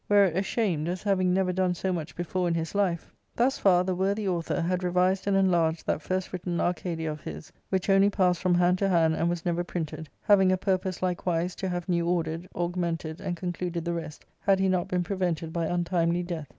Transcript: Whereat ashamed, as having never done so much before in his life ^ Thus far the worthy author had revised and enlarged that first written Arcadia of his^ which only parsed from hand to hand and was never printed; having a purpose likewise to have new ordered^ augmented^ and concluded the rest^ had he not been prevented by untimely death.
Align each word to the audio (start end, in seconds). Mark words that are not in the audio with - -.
Whereat 0.09 0.35
ashamed, 0.35 0.87
as 0.87 1.03
having 1.03 1.31
never 1.31 1.53
done 1.53 1.75
so 1.75 1.93
much 1.93 2.15
before 2.15 2.47
in 2.47 2.55
his 2.55 2.73
life 2.73 3.11
^ 3.33 3.35
Thus 3.35 3.59
far 3.59 3.83
the 3.83 3.93
worthy 3.93 4.27
author 4.27 4.59
had 4.59 4.81
revised 4.83 5.27
and 5.27 5.37
enlarged 5.37 5.85
that 5.85 6.01
first 6.01 6.33
written 6.33 6.59
Arcadia 6.59 7.11
of 7.11 7.21
his^ 7.21 7.51
which 7.69 7.87
only 7.87 8.09
parsed 8.09 8.41
from 8.41 8.55
hand 8.55 8.79
to 8.79 8.89
hand 8.89 9.13
and 9.15 9.29
was 9.29 9.45
never 9.45 9.63
printed; 9.63 10.09
having 10.23 10.51
a 10.51 10.57
purpose 10.57 11.03
likewise 11.03 11.53
to 11.57 11.69
have 11.69 11.87
new 11.87 12.05
ordered^ 12.07 12.47
augmented^ 12.55 13.19
and 13.19 13.37
concluded 13.37 13.85
the 13.85 13.91
rest^ 13.91 14.21
had 14.39 14.57
he 14.59 14.67
not 14.67 14.87
been 14.87 15.03
prevented 15.03 15.53
by 15.53 15.67
untimely 15.67 16.23
death. 16.23 16.47